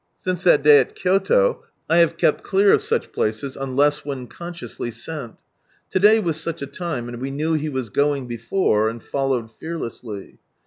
[0.17, 4.89] Since that day at Kyoto, I have kept clear of such places, unless when consciously
[4.89, 5.35] sent.
[5.91, 9.51] To day was such a time, and we knew He was" going before" and followed
[9.51, 10.39] fearlessly.